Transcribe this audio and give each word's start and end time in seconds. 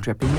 trip 0.00 0.29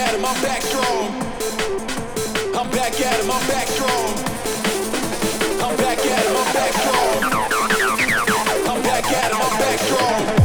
at 0.00 0.14
him, 0.14 0.24
I'm 0.24 0.42
back 0.42 0.62
strong. 0.62 1.08
I'm 2.56 2.70
back 2.70 3.00
at 3.00 3.20
him, 3.20 3.30
I'm 3.30 3.46
back 3.48 3.68
strong. 3.68 4.12
I'm 5.60 5.76
back 5.76 5.98
at 5.98 6.24
him, 6.24 6.36
I'm 6.36 6.54
back 6.54 6.72
strong. 6.72 7.24
I'm 8.70 8.82
back 8.82 9.04
at 9.04 9.32
him, 9.32 9.40
I'm 9.40 9.58
back 9.58 9.78
strong. 9.78 10.39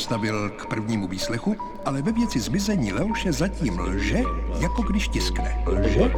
Dostavil 0.00 0.50
k 0.56 0.66
prvnímu 0.66 1.08
výslechu, 1.08 1.56
ale 1.84 2.02
ve 2.02 2.12
věci 2.12 2.40
zmizení 2.40 2.92
Leoše 2.92 3.32
zatím 3.32 3.78
lže, 3.78 4.22
jako 4.60 4.82
když 4.82 5.08
tiskne. 5.08 5.64
Lže? 5.66 6.10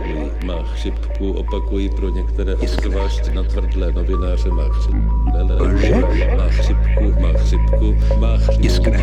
Má 0.45 0.62
chřipku, 0.62 1.33
opakují 1.33 1.91
pro 1.91 2.09
některé 2.09 2.55
obzvlášť 2.57 3.35
na 3.35 3.43
tvrdlé 3.43 3.93
novináře, 3.93 4.51
má 4.51 4.68
chřipku. 4.68 5.11
Lže? 5.59 5.95
Má 6.37 6.49
chřipku, 6.49 7.20
má 7.20 7.33
chřipku, 7.33 7.97
má 8.18 8.37
chřipku, 8.39 8.62
tiskne. 8.62 9.01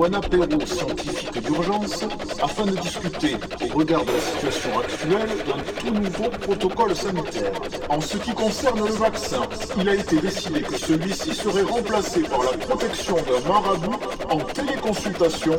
Pour 0.00 0.08
un 0.08 0.66
scientifique 0.66 1.42
d'urgence 1.42 2.04
afin 2.42 2.64
de 2.64 2.74
discuter, 2.78 3.36
au 3.62 3.78
regard 3.78 4.02
de 4.06 4.12
la 4.12 4.20
situation 4.20 4.78
actuelle, 4.78 5.28
d'un 5.46 5.62
tout 5.78 5.94
nouveau 5.94 6.30
protocole 6.40 6.96
sanitaire. 6.96 7.52
En 7.90 8.00
ce 8.00 8.16
qui 8.16 8.32
concerne 8.32 8.78
le 8.78 8.94
vaccin, 8.94 9.42
il 9.78 9.86
a 9.90 9.94
été 9.94 10.16
décidé 10.16 10.62
que 10.62 10.78
celui-ci 10.78 11.34
serait 11.34 11.64
remplacé 11.64 12.22
par 12.22 12.42
la 12.44 12.56
protection 12.56 13.16
d'un 13.16 13.46
marabout 13.46 13.98
en 14.30 14.38
téléconsultation 14.38 15.58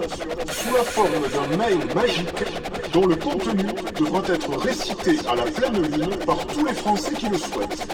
sous 0.51 0.73
la 0.75 0.83
forme 0.85 1.09
d'un 1.09 1.57
mail 1.57 1.77
magique 1.93 2.43
dont 2.93 3.05
le 3.05 3.15
contenu 3.17 3.65
devra 3.99 4.23
être 4.27 4.57
récité 4.57 5.19
à 5.29 5.35
la 5.35 5.43
pleine 5.43 5.83
lune 5.83 6.17
par 6.25 6.47
tous 6.47 6.65
les 6.65 6.73
Français 6.73 7.13
qui 7.13 7.29
le 7.29 7.37
souhaitent. 7.37 7.90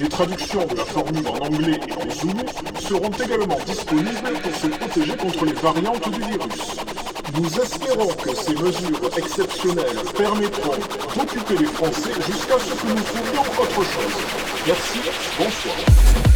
Des 0.00 0.08
traductions 0.08 0.64
de 0.64 0.76
la 0.76 0.84
formule 0.86 1.28
en 1.28 1.44
anglais 1.44 1.78
et 1.86 1.92
en 1.92 2.10
zoulou 2.10 2.42
seront 2.80 3.10
également 3.22 3.58
disponibles 3.66 4.32
pour 4.42 4.54
se 4.54 4.66
protéger 4.68 5.14
contre 5.14 5.44
les 5.44 5.52
variantes 5.52 6.10
du 6.10 6.20
virus. 6.20 6.76
Nous 7.38 7.60
espérons 7.60 8.08
que 8.08 8.34
ces 8.34 8.54
mesures 8.54 9.10
exceptionnelles 9.18 9.98
permettront 10.16 10.78
d'occuper 11.14 11.58
les 11.58 11.66
Français 11.66 12.14
jusqu'à 12.26 12.58
ce 12.58 12.72
que 12.80 12.86
nous 12.86 13.02
trouvions 13.02 13.42
autre 13.60 13.82
chose. 13.82 14.66
Merci, 14.66 15.00
bonsoir. 15.38 16.29